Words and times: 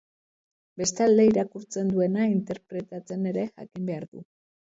Bestalde, 0.81 1.25
irakurtzen 1.29 1.91
duena 1.91 2.25
interpretatzen 2.33 3.29
ere 3.35 3.45
jakin 3.53 3.87
behar 3.93 4.09
du. 4.11 4.27